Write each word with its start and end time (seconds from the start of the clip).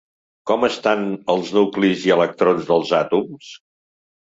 Com 0.51 0.65
estan 0.67 1.03
els 1.35 1.53
nuclis 1.59 2.09
i 2.11 2.17
electrons 2.19 2.69
dels 2.75 2.99
àtoms? 3.05 3.57